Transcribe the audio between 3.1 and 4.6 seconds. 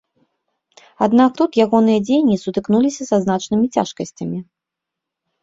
са значнымі цяжкасцямі.